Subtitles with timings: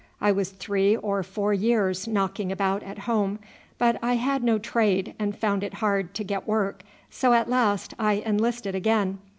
[0.19, 3.37] I was three or four years knocking about at home;
[3.77, 6.81] but I had no trade and found it hard to get work,
[7.11, 9.19] so at last I enlisted again.